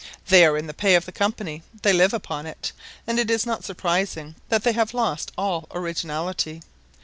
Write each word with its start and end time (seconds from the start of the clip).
They 0.29 0.43
are 0.47 0.57
in 0.57 0.65
the 0.65 0.73
pay 0.73 0.95
of 0.95 1.05
the 1.05 1.11
Company, 1.11 1.61
they 1.83 1.93
live 1.93 2.11
upon 2.11 2.47
it, 2.47 2.71
and 3.05 3.19
it 3.19 3.29
is 3.29 3.45
not 3.45 3.63
surprising 3.63 4.33
that 4.49 4.63
they 4.63 4.71
have 4.71 4.95
lost 4.95 5.31
all 5.37 5.67
originality. 5.75 6.63